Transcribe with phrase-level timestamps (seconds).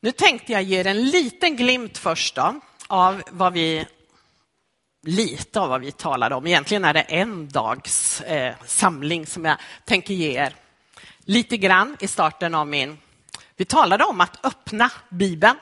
[0.00, 3.86] Nu tänkte jag ge er en liten glimt först då, av vad vi
[5.02, 6.46] lite av vad vi talade om.
[6.46, 10.54] Egentligen är det en dags eh, samling som jag tänker ge er.
[11.18, 12.98] Lite grann i starten av min...
[13.56, 15.56] Vi talade om att öppna Bibeln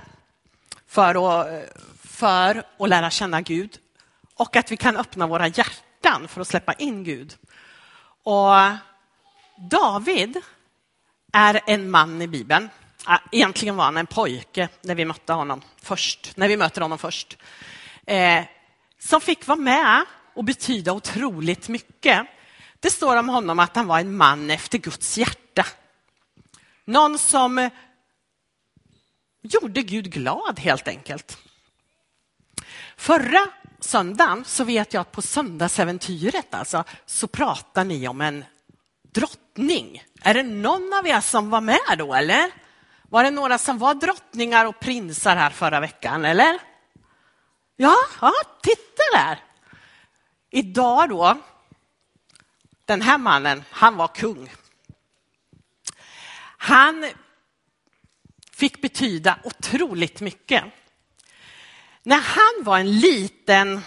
[0.86, 1.64] för att,
[2.02, 3.78] för att lära känna Gud
[4.34, 7.36] och att vi kan öppna våra hjärtan för att släppa in Gud.
[8.22, 8.54] Och
[9.70, 10.40] David
[11.32, 12.68] är en man i Bibeln.
[13.32, 16.36] Egentligen var han en pojke när vi mötte honom först.
[16.36, 17.38] När vi möter honom först.
[18.06, 18.44] Eh,
[18.98, 20.04] som fick vara med
[20.34, 22.26] och betyda otroligt mycket.
[22.80, 25.66] Det står om honom att han var en man efter Guds hjärta.
[26.84, 27.70] Någon som
[29.42, 31.38] gjorde Gud glad helt enkelt.
[32.96, 33.46] Förra
[33.80, 38.44] söndagen så vet jag att på söndagsäventyret alltså, så pratar ni om en
[39.02, 40.02] drottning.
[40.22, 42.50] Är det någon av er som var med då eller?
[43.08, 46.58] Var det några som var drottningar och prinsar här förra veckan eller?
[47.76, 48.32] Ja, ja
[48.62, 49.44] titta där.
[50.50, 51.38] Idag då,
[52.84, 54.52] den här mannen, han var kung.
[56.58, 57.06] Han
[58.52, 60.64] fick betyda otroligt mycket.
[62.02, 63.80] När han var en liten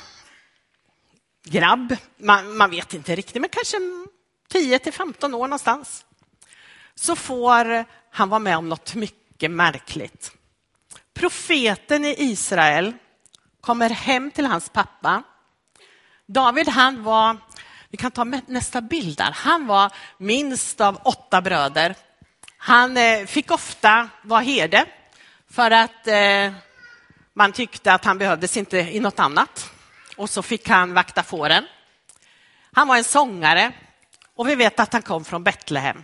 [1.44, 3.78] grabb, man, man vet inte riktigt, men kanske
[4.48, 6.06] 10 till 15 år någonstans,
[7.00, 10.31] så får han vara med om något mycket märkligt.
[11.14, 12.94] Profeten i Israel
[13.61, 15.23] kommer hem till hans pappa.
[16.25, 17.38] David, han var,
[17.89, 21.95] vi kan ta nästa bild där, han var minst av åtta bröder.
[22.58, 24.86] Han eh, fick ofta vara herde
[25.50, 26.53] för att eh,
[27.33, 29.72] man tyckte att han behövdes inte i något annat.
[30.17, 31.66] Och så fick han vakta fåren.
[32.73, 33.72] Han var en sångare
[34.36, 36.03] och vi vet att han kom från Betlehem.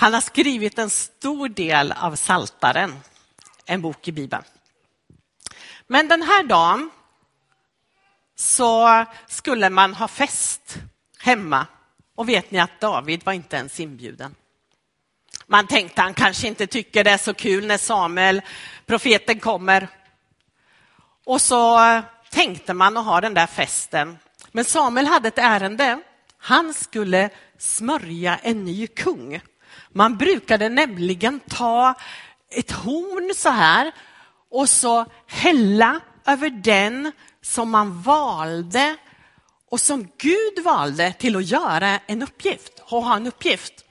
[0.00, 3.00] Han har skrivit en stor del av Saltaren,
[3.64, 4.42] en bok i Bibeln.
[5.86, 6.90] Men den här dagen
[8.36, 10.78] så skulle man ha fest
[11.18, 11.66] hemma
[12.14, 14.34] och vet ni att David var inte ens inbjuden.
[15.46, 18.42] Man tänkte han kanske inte tycker det är så kul när Samuel,
[18.86, 19.88] profeten, kommer.
[21.24, 21.78] Och så
[22.30, 24.18] tänkte man att ha den där festen.
[24.52, 26.00] Men Samuel hade ett ärende.
[26.38, 29.40] Han skulle smörja en ny kung.
[29.92, 31.94] Man brukade nämligen ta
[32.50, 33.92] ett horn så här
[34.50, 37.12] och så hälla över den
[37.42, 38.96] som man valde
[39.70, 43.84] och som Gud valde till att göra en uppgift, och ha en uppgift.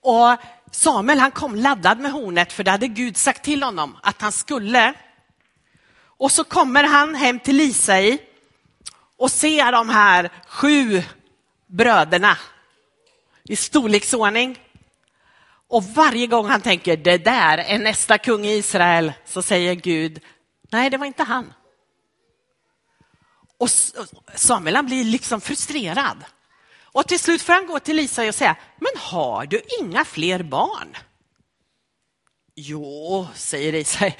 [0.00, 0.36] Och
[0.70, 4.32] Samuel han kom laddad med hornet för det hade Gud sagt till honom att han
[4.32, 4.94] skulle.
[6.00, 8.18] Och så kommer han hem till Isai
[9.16, 11.02] och ser de här sju
[11.66, 12.38] bröderna
[13.44, 14.58] i storleksordning.
[15.68, 20.20] Och varje gång han tänker det där är nästa kung i Israel så säger Gud
[20.70, 21.52] nej, det var inte han.
[23.58, 23.70] Och
[24.34, 26.24] Samuel han blir liksom frustrerad.
[26.82, 30.42] Och till slut får han gå till Lisa och säga, men har du inga fler
[30.42, 30.96] barn?
[32.54, 34.12] Jo, säger Lisa,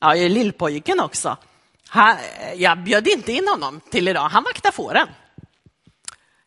[0.00, 1.36] Ja, är lillpojken också.
[1.88, 2.16] Han,
[2.56, 5.08] jag bjöd inte in honom till idag, han vaktar fåren.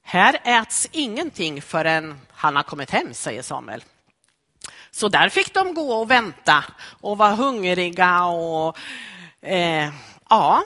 [0.01, 3.83] Här äts ingenting förrän han har kommit hem, säger Samuel.
[4.95, 6.63] Så där fick de gå och vänta
[7.01, 8.77] och vara hungriga och
[9.41, 9.93] eh,
[10.29, 10.63] ja,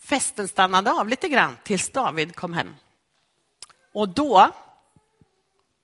[0.00, 2.76] festen stannade av lite grann tills David kom hem.
[3.92, 4.50] Och då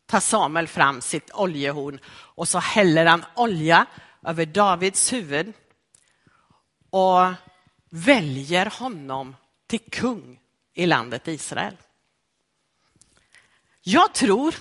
[0.07, 3.87] tar Samuel fram sitt oljehorn och så häller han olja
[4.27, 5.53] över Davids huvud
[6.91, 7.33] och
[7.91, 9.37] väljer honom
[9.67, 10.41] till kung
[10.75, 11.77] i landet Israel.
[13.83, 14.55] Jag tror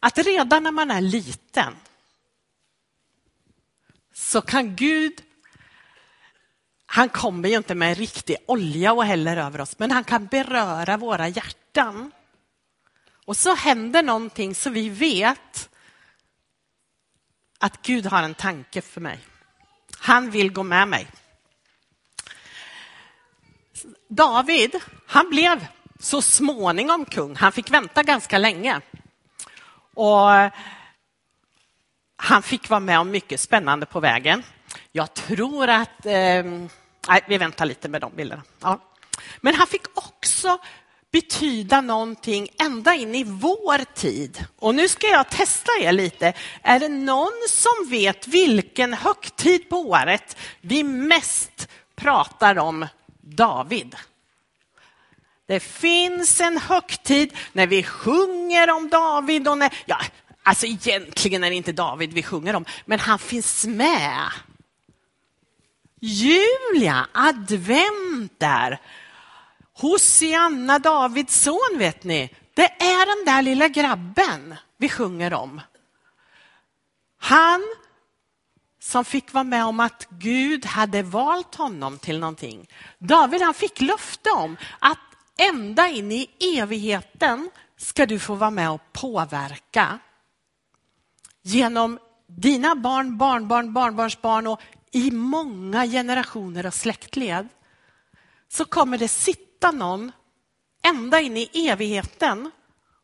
[0.00, 1.74] att redan när man är liten
[4.18, 5.22] så kan Gud,
[6.86, 10.96] han kommer ju inte med riktig olja och häller över oss, men han kan beröra
[10.96, 12.12] våra hjärtan.
[13.24, 15.70] Och så händer någonting så vi vet
[17.58, 19.18] att Gud har en tanke för mig.
[19.98, 21.06] Han vill gå med mig.
[24.08, 25.66] David, han blev
[25.98, 27.36] så småningom kung.
[27.36, 28.80] Han fick vänta ganska länge.
[29.94, 30.30] Och
[32.20, 34.42] han fick vara med om mycket spännande på vägen.
[34.92, 36.06] Jag tror att...
[36.06, 36.44] Eh,
[37.08, 38.42] nej, vi väntar lite med de bilderna.
[38.60, 38.80] Ja.
[39.40, 40.58] Men han fick också
[41.12, 44.44] betyda någonting ända in i vår tid.
[44.58, 46.32] Och nu ska jag testa er lite.
[46.62, 52.86] Är det någon som vet vilken högtid på året vi mest pratar om
[53.20, 53.96] David?
[55.46, 59.98] Det finns en högtid när vi sjunger om David och när, ja,
[60.48, 64.30] Alltså egentligen är det inte David vi sjunger om, men han finns med.
[66.00, 68.80] Julia, advent där.
[69.74, 72.34] Hosianna, Davids son, vet ni.
[72.54, 75.60] Det är den där lilla grabben vi sjunger om.
[77.18, 77.62] Han
[78.80, 82.68] som fick vara med om att Gud hade valt honom till någonting.
[82.98, 84.98] David han fick löfte om att
[85.38, 89.98] ända in i evigheten ska du få vara med och påverka
[91.42, 94.60] genom dina barn, barnbarn, barnbarnsbarn och
[94.92, 97.48] i många generationer och släktled
[98.48, 100.12] så kommer det sitta någon
[100.82, 102.50] ända in i evigheten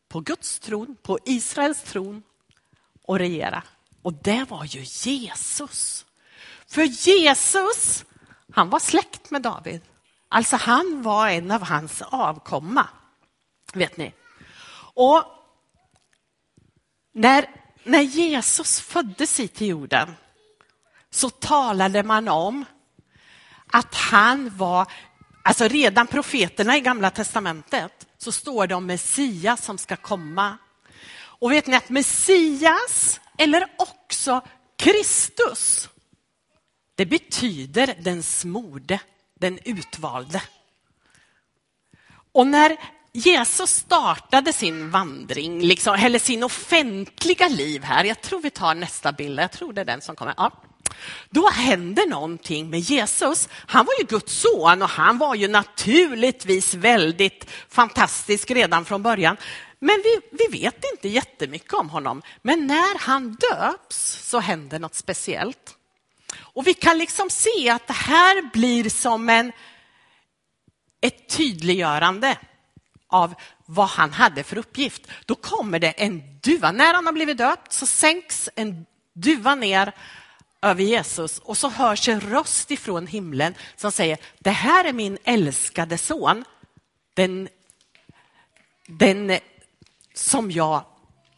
[0.08, 2.22] på Guds tron, på Israels tron
[3.02, 3.62] och regera.
[4.02, 6.06] Och det var ju Jesus.
[6.66, 8.04] För Jesus,
[8.52, 9.80] han var släkt med David.
[10.28, 12.88] Alltså han var en av hans avkomma.
[13.72, 14.12] Vet ni?
[14.94, 15.24] Och
[17.12, 20.14] när, när Jesus föddes hit till jorden
[21.10, 22.64] så talade man om
[23.66, 24.92] att han var,
[25.42, 30.58] alltså redan profeterna i gamla testamentet så står det om Messias som ska komma.
[31.16, 34.40] Och vet ni att Messias eller också
[34.76, 35.88] Kristus,
[36.94, 39.00] det betyder den smorde,
[39.34, 40.42] den utvalde.
[42.32, 42.76] Och när
[43.16, 49.12] Jesus startade sin vandring, liksom, eller sin offentliga liv här, jag tror vi tar nästa
[49.12, 50.34] bild, jag tror det är den som kommer.
[50.36, 50.52] Ja.
[51.30, 53.48] Då händer någonting med Jesus.
[53.52, 59.36] Han var ju Guds son och han var ju naturligtvis väldigt fantastisk redan från början.
[59.78, 62.22] Men vi, vi vet inte jättemycket om honom.
[62.42, 65.76] Men när han döps så händer något speciellt.
[66.36, 69.52] Och vi kan liksom se att det här blir som en,
[71.00, 72.36] ett tydliggörande
[73.08, 73.34] av
[73.66, 75.02] vad han hade för uppgift.
[75.24, 76.72] Då kommer det en duva.
[76.72, 79.92] När han har blivit döpt så sänks en duva ner
[80.62, 85.18] över Jesus och så hörs en röst ifrån himlen som säger det här är min
[85.24, 86.44] älskade son.
[87.14, 87.48] Den,
[88.86, 89.38] den
[90.14, 90.84] som jag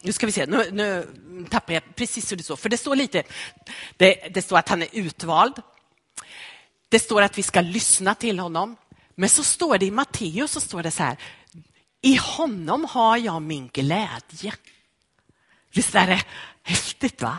[0.06, 1.06] nu ska vi se, nu, nu
[1.50, 3.22] tappar jag precis hur det står, för det står lite,
[3.96, 5.62] det, det, står att han är utvald.
[6.88, 8.76] Det står att vi ska lyssna till honom.
[9.14, 11.16] Men så står det i Matteus, så står det så här,
[12.02, 14.52] i honom har jag min glädje.
[15.72, 16.24] Visst är det
[16.62, 17.38] häftigt va?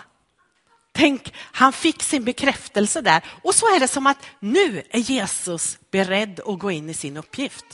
[0.92, 3.24] Tänk, han fick sin bekräftelse där.
[3.44, 7.18] Och så är det som att nu är Jesus beredd att gå in i sin
[7.18, 7.66] uppgift.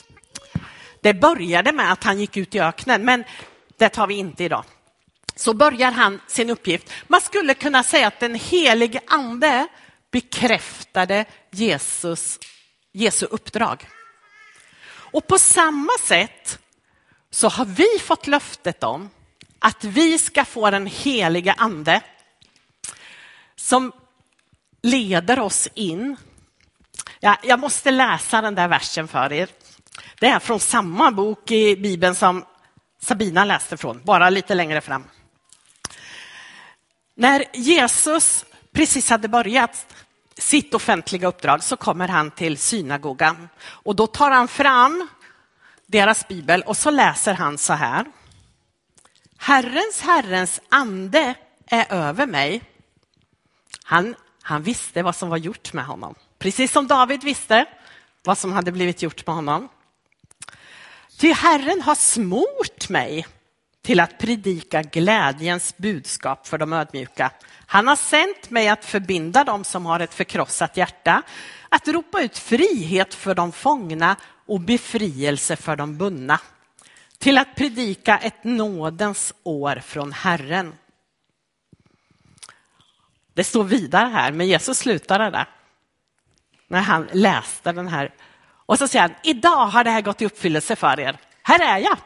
[1.01, 3.23] Det började med att han gick ut i öknen, men
[3.77, 4.63] det tar vi inte idag.
[5.35, 6.89] Så börjar han sin uppgift.
[7.07, 9.67] Man skulle kunna säga att den helige ande
[10.11, 12.39] bekräftade Jesus,
[12.91, 13.87] Jesu uppdrag.
[14.85, 16.59] Och på samma sätt
[17.33, 19.09] så har vi fått löftet om
[19.59, 22.01] att vi ska få den heliga ande
[23.55, 23.91] som
[24.81, 26.15] leder oss in.
[27.19, 29.49] Ja, jag måste läsa den där versen för er.
[30.19, 32.45] Det är från samma bok i Bibeln som
[33.01, 35.03] Sabina läste från, bara lite längre fram.
[37.15, 39.95] När Jesus precis hade börjat
[40.37, 45.07] sitt offentliga uppdrag så kommer han till synagogan och då tar han fram
[45.93, 48.05] deras bibel och så läser han så här.
[49.37, 51.35] Herrens, Herrens ande
[51.67, 52.61] är över mig.
[53.83, 57.65] Han, han visste vad som var gjort med honom, precis som David visste
[58.23, 59.69] vad som hade blivit gjort med honom.
[61.17, 63.27] Ty Herren har smort mig
[63.81, 67.31] till att predika glädjens budskap för de ödmjuka.
[67.65, 71.21] Han har sänt mig att förbinda dem som har ett förkrossat hjärta,
[71.69, 74.15] att ropa ut frihet för de fångna
[74.45, 76.39] och befrielse för de bundna,
[77.17, 80.73] till att predika ett nådens år från Herren.
[83.33, 85.49] Det står vidare här, men Jesus slutade där.
[86.67, 88.13] När han läste den här
[88.65, 91.17] och så säger han, idag har det här gått i uppfyllelse för er.
[91.41, 91.97] Här är jag.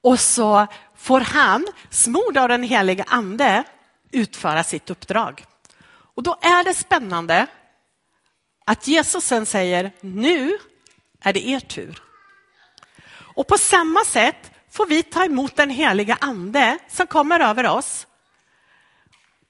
[0.00, 3.64] Och så får han, smord av den heliga ande,
[4.12, 5.44] utföra sitt uppdrag.
[5.88, 7.46] Och då är det spännande
[8.64, 10.58] att Jesus sen säger, nu
[11.20, 12.02] är det er tur.
[13.36, 18.06] Och på samma sätt får vi ta emot den heliga ande som kommer över oss.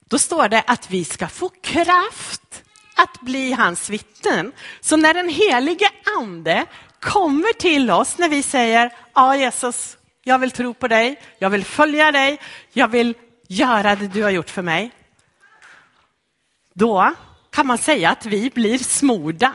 [0.08, 2.62] Då står det att vi ska få kraft
[2.96, 4.52] att bli hans vittnen.
[4.80, 6.66] Så när den helige ande
[7.00, 11.64] kommer till oss när vi säger ja Jesus, jag vill tro på dig, jag vill
[11.64, 12.40] följa dig,
[12.72, 13.14] jag vill
[13.48, 14.90] göra det du har gjort för mig.
[16.74, 17.14] Då
[17.50, 19.52] kan man säga att vi blir smorda.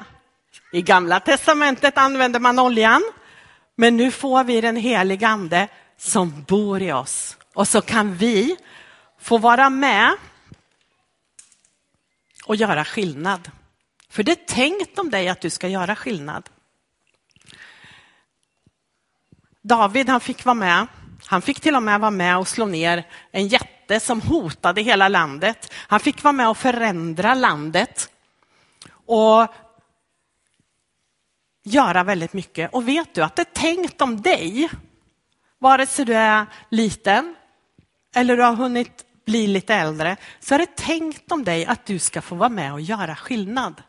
[0.76, 3.04] I gamla testamentet använder man oljan,
[3.76, 5.68] men nu får vi den helige ande
[5.98, 8.58] som bor i oss Och så kan vi
[9.20, 10.14] få vara med
[12.46, 13.52] och göra skillnad.
[14.10, 16.50] För det är tänkt om dig att du ska göra skillnad.
[19.62, 20.88] David han fick vara med.
[21.26, 25.08] Han fick till och med vara med och slå ner en jätte som hotade hela
[25.08, 25.74] landet.
[25.76, 28.10] Han fick vara med och förändra landet
[29.06, 29.48] och
[31.66, 32.74] göra väldigt mycket.
[32.74, 34.70] Och vet du att det är tänkt om dig,
[35.60, 37.36] vare sig du är liten
[38.16, 42.00] eller du har hunnit bli lite äldre, så är det tänkt om dig att du
[42.00, 43.84] ska få vara med och göra skillnad.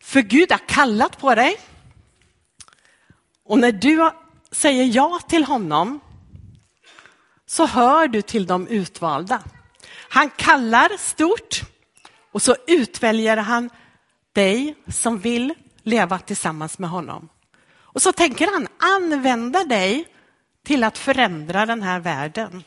[0.00, 1.56] För Gud har kallat på dig.
[3.44, 4.10] Och när du
[4.50, 6.00] säger ja till honom
[7.46, 9.42] så hör du till de utvalda.
[10.08, 11.62] Han kallar stort
[12.32, 13.70] och så utväljer han
[14.32, 17.28] dig som vill leva tillsammans med honom.
[17.72, 20.08] Och så tänker han använda dig
[20.64, 22.64] till att förändra den här världen.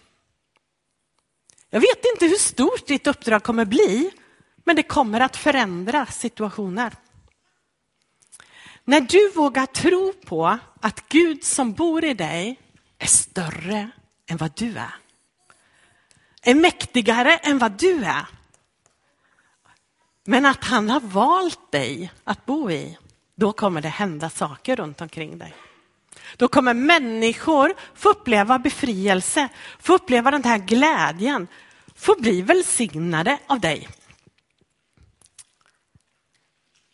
[1.69, 4.12] Jag vet inte hur stort ditt uppdrag kommer bli,
[4.63, 6.93] men det kommer att förändra situationer.
[8.84, 12.60] När du vågar tro på att Gud som bor i dig
[12.98, 13.89] är större
[14.27, 14.95] än vad du är,
[16.41, 18.25] är mäktigare än vad du är,
[20.24, 22.98] men att han har valt dig att bo i,
[23.36, 25.54] då kommer det hända saker runt omkring dig.
[26.38, 29.50] Då kommer människor få uppleva befrielse,
[29.80, 31.48] få uppleva den här glädjen,
[31.96, 33.89] få bli välsignade av dig.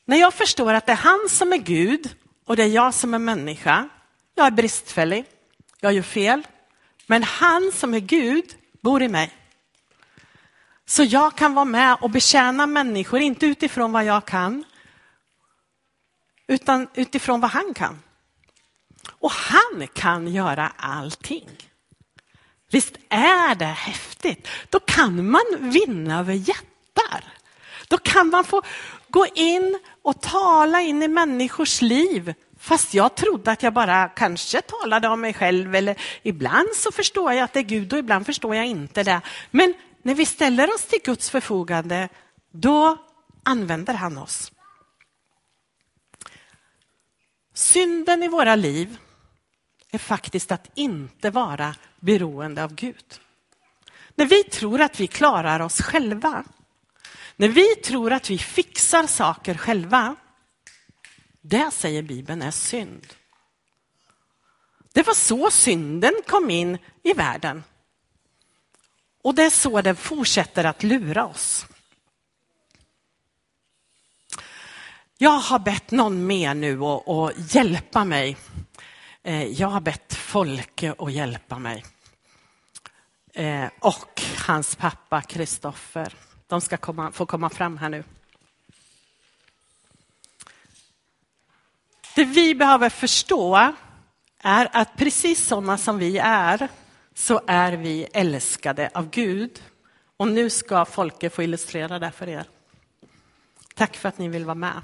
[0.05, 3.13] När jag förstår att det är han som är Gud och det är jag som
[3.13, 3.89] är människa,
[4.35, 5.25] jag är bristfällig,
[5.79, 6.47] jag gör fel,
[7.07, 8.45] men han som är Gud
[8.81, 9.31] bor i mig.
[10.85, 14.63] Så jag kan vara med och betjäna människor, inte utifrån vad jag kan,
[16.47, 17.99] utan utifrån vad han kan.
[19.09, 21.49] Och han kan göra allting.
[22.71, 24.47] Visst är det häftigt?
[24.69, 27.23] Då kan man vinna över jättar.
[27.87, 28.61] Då kan man få
[29.07, 32.33] gå in och tala in i människors liv.
[32.59, 37.33] Fast jag trodde att jag bara kanske talade om mig själv eller ibland så förstår
[37.33, 39.21] jag att det är Gud och ibland förstår jag inte det.
[39.51, 42.09] Men när vi ställer oss till Guds förfogande,
[42.51, 42.97] då
[43.43, 44.51] använder han oss.
[47.61, 48.97] Synden i våra liv
[49.91, 53.19] är faktiskt att inte vara beroende av Gud.
[54.15, 56.43] När vi tror att vi klarar oss själva,
[57.35, 60.15] när vi tror att vi fixar saker själva,
[61.41, 63.07] det säger Bibeln är synd.
[64.93, 67.63] Det var så synden kom in i världen.
[69.23, 71.65] Och det är så den fortsätter att lura oss.
[75.23, 78.37] Jag har bett någon mer nu att hjälpa mig.
[79.23, 81.85] Eh, jag har bett Folke att hjälpa mig.
[83.33, 86.13] Eh, och hans pappa Kristoffer.
[86.47, 88.03] De ska komma, få komma fram här nu.
[92.15, 93.73] Det vi behöver förstå
[94.39, 96.67] är att precis sådana som vi är,
[97.13, 99.63] så är vi älskade av Gud.
[100.17, 102.45] Och nu ska Folke få illustrera det för er.
[103.75, 104.81] Tack för att ni vill vara med.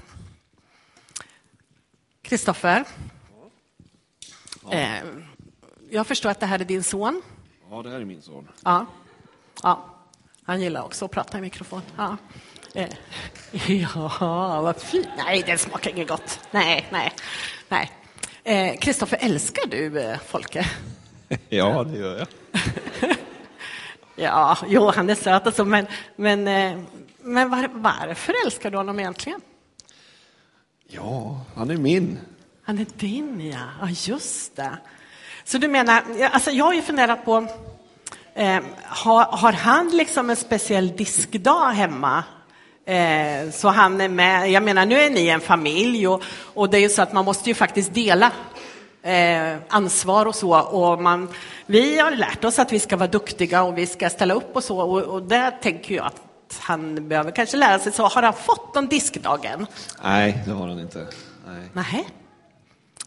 [2.28, 2.84] Kristoffer,
[4.62, 4.72] ja.
[4.72, 5.02] eh,
[5.90, 7.22] jag förstår att det här är din son.
[7.70, 8.48] Ja, det här är min son.
[8.64, 8.86] Ja,
[9.62, 9.84] ja.
[10.42, 11.82] han gillar också att prata i mikrofon.
[11.96, 12.16] Ja.
[12.74, 12.88] Eh,
[13.92, 15.08] ja, vad fint.
[15.16, 16.40] Nej, den smakar inget gott.
[16.50, 17.12] Nej, nej,
[17.68, 17.92] nej.
[18.44, 20.66] Eh, Kristoffer, eh, älskar du eh, Folke?
[21.48, 22.28] Ja, det gör jag.
[24.16, 26.80] ja, jo, han är söt och så, men, men, eh,
[27.18, 29.40] men var, varför älskar du honom egentligen?
[30.90, 32.18] Ja, han är min.
[32.62, 33.58] Han är din, ja.
[33.80, 34.78] Ja, just det.
[35.44, 36.02] Så du menar,
[36.32, 37.46] alltså jag har ju funderat på,
[38.34, 42.24] eh, har, har, han liksom en speciell diskdag hemma?
[42.84, 46.22] Eh, så han är med, jag menar nu är ni en familj och,
[46.54, 48.32] och det är ju så att man måste ju faktiskt dela
[49.02, 50.60] eh, ansvar och så.
[50.60, 51.28] Och man,
[51.66, 54.64] vi har lärt oss att vi ska vara duktiga och vi ska ställa upp och
[54.64, 56.27] så och, och där tänker jag att
[56.68, 57.92] han behöver kanske lära sig.
[57.92, 59.66] Så har han fått någon diskdagen?
[60.02, 61.06] Nej, det har han inte.
[61.46, 61.68] Nej.
[61.72, 62.04] Nähä.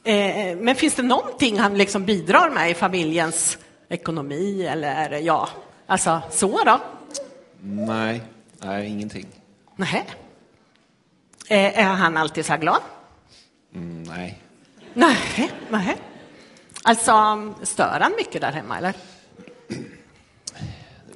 [0.04, 3.58] Eh, men finns det någonting han liksom bidrar med i familjens
[3.90, 5.50] ekonomi eller ja,
[5.88, 6.80] alltså så då?
[7.62, 8.22] Nej,
[8.58, 9.28] nej ingenting.
[9.76, 10.06] Nej.
[11.50, 12.82] Eh, är han alltid så här glad?
[13.76, 14.40] Mm, nej.
[14.94, 15.98] Nej, nej.
[16.84, 17.12] Alltså,
[17.64, 18.94] stör han mycket där hemma eller?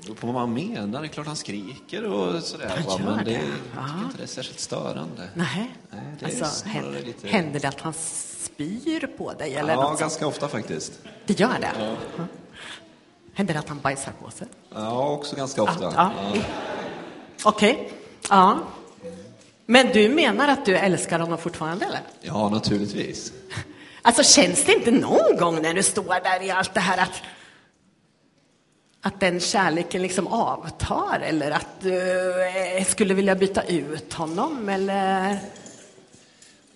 [0.06, 1.02] Beror på vad man menar.
[1.02, 2.84] Det är klart han skriker och sådär.
[2.88, 3.32] Han gör men det, det.
[3.34, 3.42] jag
[3.76, 3.82] Ja.
[3.88, 5.30] tycker inte det är särskilt störande.
[5.34, 5.72] Nej.
[5.92, 9.56] Nej, det Alltså, händer, lite- händer det att han spyr på dig?
[9.56, 10.00] Eller Ja, något sånt?
[10.00, 10.94] ganska ofta faktiskt.
[11.26, 11.72] Det gör det?
[12.18, 12.24] Ja.
[13.34, 14.48] Händer det att han bajsar på sig?
[14.74, 15.94] Ja, också ganska ofta.
[15.96, 16.12] Ja.
[17.44, 17.92] Okej.
[18.30, 18.60] Ja.
[19.66, 22.00] Men du menar att du älskar honom fortfarande, eller?
[22.22, 23.34] ja, naturligtvis.
[24.02, 27.22] Alltså känns det inte någon gång när du står där i allt det här att,
[29.06, 31.98] att den kärleken liksom avtar eller att du
[32.78, 35.38] eh, skulle vilja byta ut honom eller?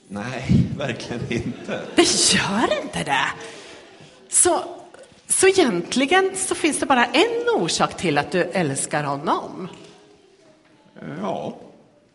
[0.08, 0.46] Nej,
[0.78, 1.82] verkligen inte.
[1.96, 3.26] Det gör inte det.
[4.30, 4.64] Så,
[5.28, 9.68] så egentligen så finns det bara en orsak till att du älskar honom.
[11.22, 11.58] Ja,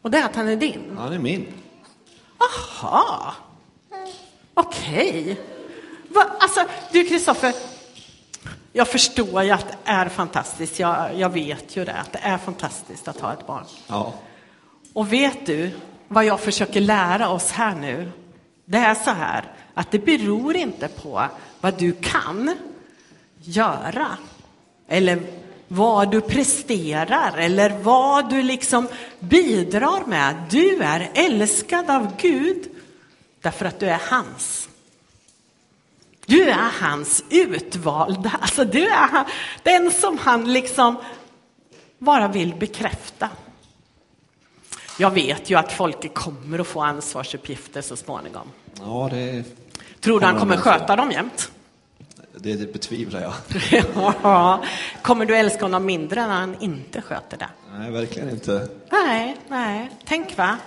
[0.03, 0.97] Och det är att han är din.
[0.99, 1.47] han är min.
[2.39, 3.35] Aha.
[4.55, 5.41] Okej.
[6.09, 6.61] Va, Alltså,
[6.93, 7.55] du Kristoffer,
[8.77, 10.79] jag förstår ju att det är fantastiskt.
[10.79, 13.65] Jag, jag vet ju det, att det är fantastiskt att ha ett barn.
[13.87, 14.15] Ja,
[14.93, 15.71] Och vet du
[16.09, 18.11] vad jag försöker lära oss här nu?
[18.65, 21.25] Det är så här att det beror inte på
[21.61, 22.57] vad du kan
[23.41, 24.09] göra
[24.89, 25.23] eller
[25.69, 28.89] vad du presterar eller vad du liksom
[29.19, 30.35] bidrar med.
[30.51, 32.65] Du är älskad av Gud
[33.41, 34.69] därför att du är hans.
[36.27, 39.25] Du är hans utvalda, alltså du är
[39.63, 40.97] den som han liksom
[41.99, 43.29] bara vill bekräfta.
[44.99, 48.49] Jag vet ju att folket kommer att få ansvarsuppgifter så småningom.
[48.81, 49.45] ja det,
[50.01, 51.51] Tror du han Kommer sköta dem jämt?
[52.37, 53.33] det, det betvivlar jag.
[54.23, 54.65] Ja.
[55.03, 57.49] Kommer du älska honom mindre när han inte sköter det?
[57.73, 58.69] Nej, verkligen inte.
[58.91, 59.91] Nej, nej.
[60.05, 60.59] Tänk va?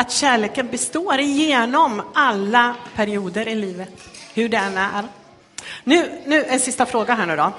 [0.00, 3.92] Att kärleken består igenom alla perioder i livet,
[4.34, 5.08] hur den är.
[5.84, 7.52] Nu, nu en sista fråga här nu då.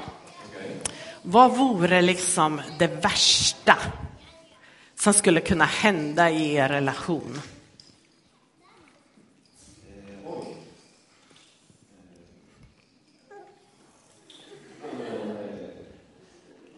[1.21, 3.77] Vad vore liksom det värsta
[4.95, 7.41] som skulle kunna hända i er relation?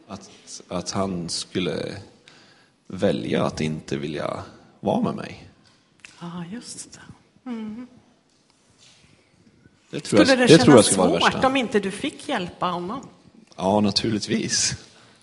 [0.07, 0.29] Att,
[0.67, 1.95] att han skulle
[2.87, 4.43] välja att inte vilja
[4.79, 5.52] vara med mig.
[6.23, 6.99] Ja, just det.
[9.89, 11.47] Det tror Skulle jag, det, det tror jag kännas det svårt värsta.
[11.47, 13.07] om inte du fick hjälpa honom?
[13.55, 14.75] Ja, naturligtvis.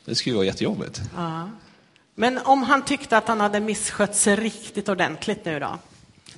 [0.04, 1.02] Det skulle vara jättejobbigt.
[2.14, 5.78] Men om han tyckte att han hade misskött sig riktigt ordentligt nu då?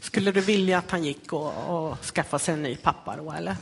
[0.00, 3.56] Skulle du vilja att han gick och, och skaffade sig en ny pappa då, eller?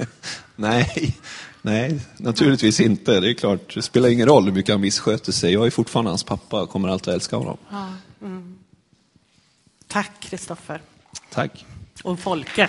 [0.56, 1.16] Nej,
[1.62, 3.20] nej, naturligtvis inte.
[3.20, 5.52] Det är klart, det spelar ingen roll hur mycket han missköter sig.
[5.52, 7.56] Jag är fortfarande hans pappa och kommer alltid att älska honom.
[9.96, 10.80] Tack, Kristoffer.
[11.30, 11.66] Tack.
[12.04, 12.68] Och Folke.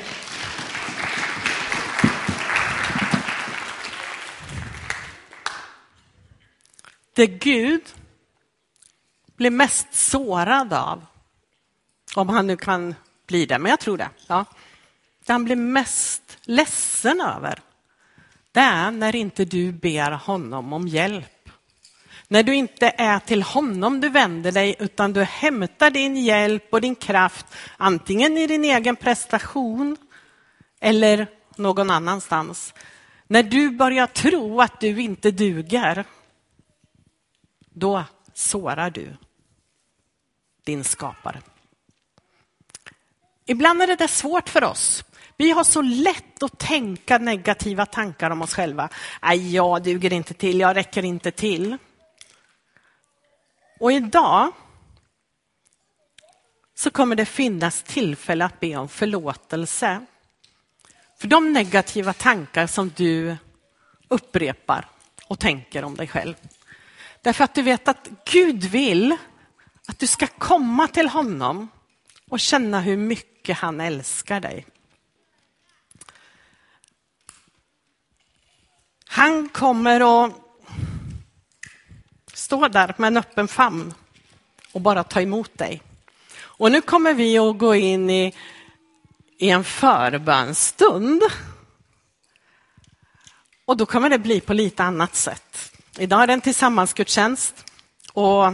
[7.13, 7.81] Det Gud
[9.37, 11.05] blir mest sårad av,
[12.15, 14.09] om han nu kan bli det, men jag tror det.
[14.27, 14.45] Ja.
[15.25, 17.59] Det han blir mest ledsen över,
[18.51, 21.36] det är när inte du ber honom om hjälp.
[22.27, 26.81] När du inte är till honom du vänder dig, utan du hämtar din hjälp och
[26.81, 27.45] din kraft
[27.77, 29.97] antingen i din egen prestation
[30.79, 32.73] eller någon annanstans.
[33.27, 36.05] När du börjar tro att du inte duger,
[37.73, 39.15] då sårar du
[40.63, 41.41] din skapare.
[43.45, 45.03] Ibland är det där svårt för oss.
[45.37, 48.89] Vi har så lätt att tänka negativa tankar om oss själva.
[49.21, 51.77] Nej, jag duger inte till, jag räcker inte till.
[53.79, 54.51] Och idag
[56.75, 60.05] så kommer det finnas tillfälle att be om förlåtelse
[61.19, 63.37] för de negativa tankar som du
[64.07, 64.89] upprepar
[65.27, 66.35] och tänker om dig själv.
[67.21, 69.17] Därför att du vet att Gud vill
[69.87, 71.67] att du ska komma till honom
[72.29, 74.65] och känna hur mycket han älskar dig.
[79.07, 80.46] Han kommer att
[82.47, 83.93] stå där med en öppen famn
[84.71, 85.81] och bara ta emot dig.
[86.39, 88.33] Och nu kommer vi att gå in i,
[89.37, 91.21] i en förbönstund.
[93.65, 95.71] Och då kommer det bli på lite annat sätt.
[95.97, 97.65] Idag är det en tillsammansgudstjänst
[98.13, 98.53] och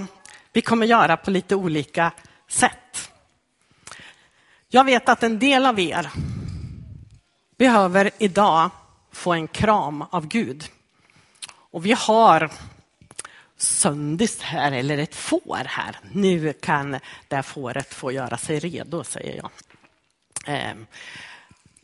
[0.54, 2.12] vi kommer göra på lite olika
[2.50, 3.12] sätt.
[4.70, 6.10] Jag vet att en del av er
[7.58, 8.70] behöver idag
[9.12, 10.70] få en kram av Gud.
[11.72, 12.52] Och vi har
[13.64, 16.00] söndis här, eller ett får här.
[16.12, 16.92] Nu kan
[17.28, 19.52] det här fåret få göra sig redo, säger jag.
[20.46, 20.86] Ehm,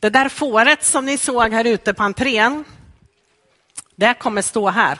[0.00, 2.64] det där fåret som ni såg här ute på entrén,
[3.96, 4.98] det kommer stå här.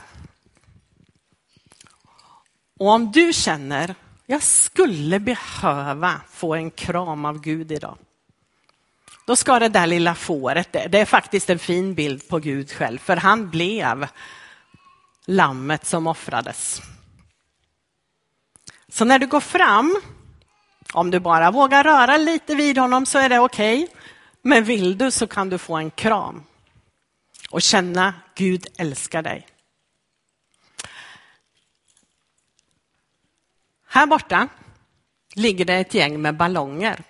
[2.79, 3.95] Och om du känner,
[4.27, 7.99] jag skulle behöva få en kram av Gud idag.
[9.27, 12.99] Då ska det där lilla fåret, det är faktiskt en fin bild på Gud själv,
[12.99, 14.09] för han blev
[15.31, 16.83] lammet som offrades.
[18.88, 20.01] Så när du går fram,
[20.93, 23.83] om du bara vågar röra lite vid honom så är det okej.
[23.85, 23.97] Okay.
[24.43, 26.43] Men vill du så kan du få en kram
[27.51, 29.47] och känna Gud älskar dig.
[33.87, 34.49] Här borta
[35.35, 37.03] ligger det ett gäng med ballonger.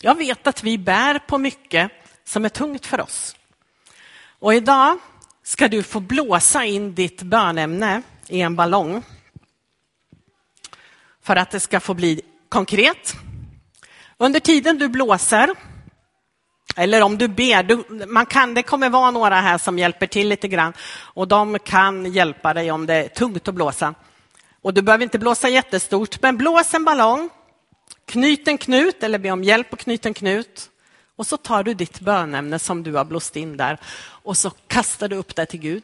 [0.00, 1.92] Jag vet att vi bär på mycket
[2.24, 3.36] som är tungt för oss.
[4.38, 4.98] Och idag
[5.42, 9.02] ska du få blåsa in ditt bönämne i en ballong
[11.22, 13.14] för att det ska få bli konkret.
[14.16, 15.50] Under tiden du blåser,
[16.76, 20.28] eller om du ber, du, man kan, det kommer vara några här som hjälper till
[20.28, 23.94] lite grann och de kan hjälpa dig om det är tungt att blåsa.
[24.62, 27.30] Och du behöver inte blåsa jättestort, men blås en ballong,
[28.06, 30.68] knyt en knut eller be om hjälp att knyta en knut.
[31.16, 33.78] Och så tar du ditt bönämne som du har blåst in där
[34.22, 35.82] och så kastar du upp det till Gud.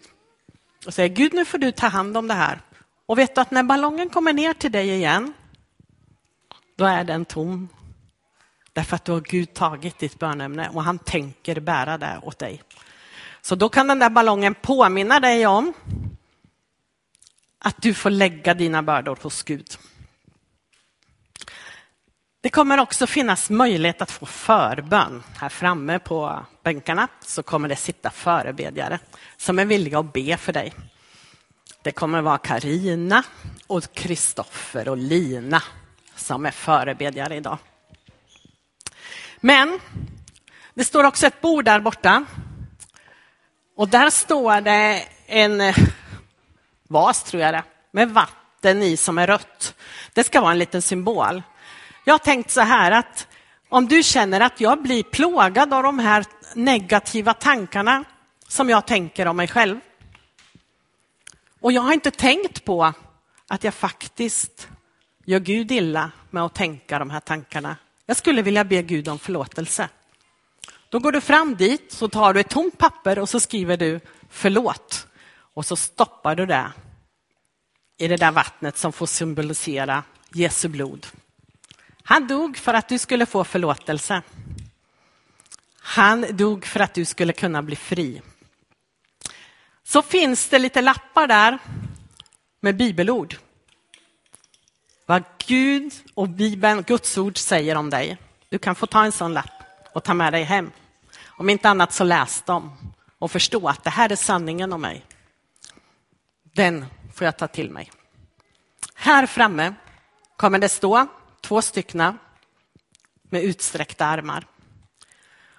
[0.86, 2.60] Och säger Gud, nu får du ta hand om det här.
[3.06, 5.32] Och vet du att när ballongen kommer ner till dig igen,
[6.76, 7.68] då är den tom.
[8.72, 12.62] Därför att då har Gud tagit ditt bönämne och han tänker bära det åt dig.
[13.40, 15.72] Så då kan den där ballongen påminna dig om
[17.58, 19.78] att du får lägga dina bördor hos Gud.
[22.40, 25.22] Det kommer också finnas möjlighet att få förbön.
[25.36, 28.98] Här framme på bänkarna så kommer det sitta förebedjare
[29.36, 30.74] som är villiga att be för dig.
[31.82, 33.22] Det kommer vara Karina
[33.66, 35.62] och Kristoffer och Lina
[36.16, 37.58] som är förebedjare idag.
[39.40, 39.80] Men
[40.74, 42.24] det står också ett bord där borta.
[43.76, 45.74] Och där står det en
[46.88, 49.74] vas, tror jag det, med vatten i som är rött.
[50.12, 51.42] Det ska vara en liten symbol.
[52.08, 53.28] Jag har tänkt så här att
[53.68, 58.04] om du känner att jag blir plågad av de här negativa tankarna
[58.46, 59.80] som jag tänker om mig själv.
[61.60, 62.92] Och jag har inte tänkt på
[63.48, 64.68] att jag faktiskt
[65.24, 67.76] gör Gud illa med att tänka de här tankarna.
[68.06, 69.88] Jag skulle vilja be Gud om förlåtelse.
[70.88, 74.00] Då går du fram dit, så tar du ett tomt papper och så skriver du
[74.30, 75.06] förlåt.
[75.54, 76.72] Och så stoppar du det
[77.98, 81.06] i det där vattnet som får symbolisera Jesu blod.
[82.08, 84.22] Han dog för att du skulle få förlåtelse.
[85.80, 88.22] Han dog för att du skulle kunna bli fri.
[89.84, 91.58] Så finns det lite lappar där
[92.60, 93.36] med bibelord.
[95.06, 98.16] Vad Gud och Bibeln, Guds ord säger om dig.
[98.48, 100.70] Du kan få ta en sån lapp och ta med dig hem.
[101.26, 102.76] Om inte annat så läs dem
[103.18, 105.04] och förstå att det här är sanningen om mig.
[106.42, 107.90] Den får jag ta till mig.
[108.94, 109.74] Här framme
[110.36, 111.08] kommer det stå
[111.40, 112.18] två stycken
[113.30, 114.46] med utsträckta armar.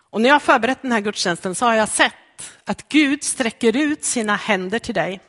[0.10, 2.14] Och när jag har förberett den här gudstjänsten så har jag sett
[2.66, 5.22] att Gud sträcker ut sina händer till dig.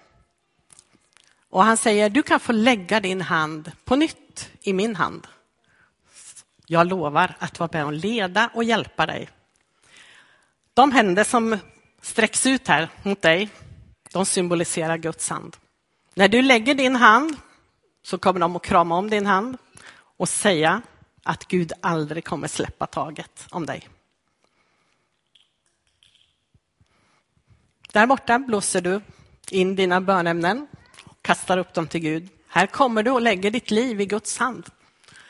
[1.50, 5.26] Och han säger, du kan få lägga din hand på nytt i min hand.
[6.66, 9.28] Jag lovar att vara med och leda och hjälpa dig.
[10.74, 11.58] De händer som
[12.02, 13.48] sträcks ut här mot dig,
[14.12, 15.56] de symboliserar Guds hand.
[16.14, 17.36] När du lägger din hand
[18.02, 19.58] så kommer de att krama om din hand
[20.20, 20.82] och säga
[21.22, 23.88] att Gud aldrig kommer släppa taget om dig.
[27.92, 29.00] Där borta blåser du
[29.50, 30.66] in dina bönämnen
[31.04, 32.28] och kastar upp dem till Gud.
[32.48, 34.66] Här kommer du och lägger ditt liv i Guds hand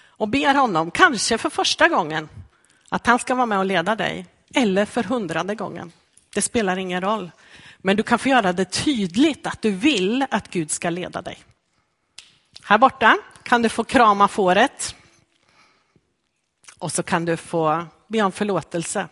[0.07, 2.29] och ber honom, kanske för första gången,
[2.89, 4.27] att han ska vara med och leda dig.
[4.55, 5.93] Eller för hundrade gången.
[6.35, 7.31] Det spelar ingen roll.
[7.79, 11.39] Men du kan få göra det tydligt att du vill att Gud ska leda dig.
[12.71, 14.95] Här borta kan du få krama fåret.
[16.79, 19.09] Och så kan du få be om förlåtelse.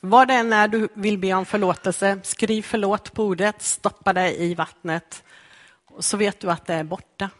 [0.00, 4.42] Vad det än är du vill be om förlåtelse, skriv förlåt på ordet, stoppa det
[4.42, 5.24] i vattnet.
[5.84, 7.30] Och så vet du att det är borta.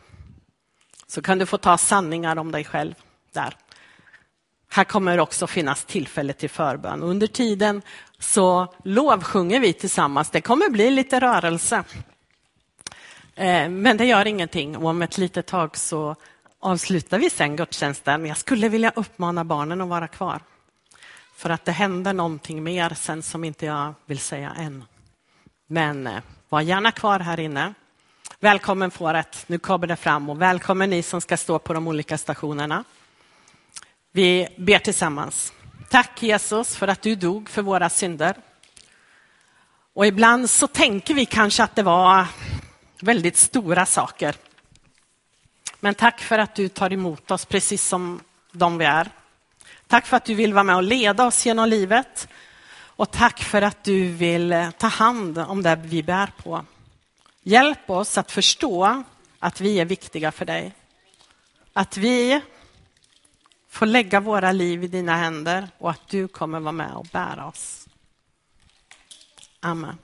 [1.07, 2.94] Så kan du få ta sanningar om dig själv
[3.33, 3.57] där.
[4.70, 7.02] Här kommer också finnas tillfälle till förbön.
[7.02, 7.83] Under tiden
[8.18, 10.30] så lovsjunger vi tillsammans.
[10.30, 11.85] Det kommer bli lite rörelse.
[13.37, 16.16] Eh, men det gör ingenting och om ett litet tag så
[16.61, 18.27] avslutar vi sen gudstjänsten.
[18.27, 20.40] Jag skulle vilja uppmana barnen att vara kvar.
[21.37, 24.85] För att det händer någonting mer sen som inte jag vill säga än.
[25.66, 27.75] Men eh, var gärna kvar här inne.
[28.40, 32.18] Välkommen fåret, nu kommer det fram och välkommen ni som ska stå på de olika
[32.18, 32.85] stationerna.
[34.12, 35.53] Vi ber tillsammans.
[35.90, 38.37] Tack Jesus för att du dog för våra synder.
[39.94, 42.27] Och ibland så tänker vi kanske att det var
[43.05, 44.35] väldigt stora saker.
[45.81, 48.21] Men tack för att du tar emot oss precis som
[48.53, 49.11] de vi är.
[49.87, 52.29] Tack för att du vill vara med och leda oss genom livet.
[52.97, 56.64] Och tack för att du vill eh, ta hand om det vi bär på.
[57.43, 59.03] Hjälp oss att förstå
[59.38, 60.73] att vi är viktiga för dig.
[61.73, 62.40] Att vi
[63.69, 67.47] får lägga våra liv i dina händer och att du kommer vara med och bära
[67.47, 67.88] oss.
[69.61, 69.99] Amen.